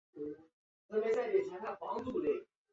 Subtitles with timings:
[0.89, 2.45] 圣莱奥纳尔。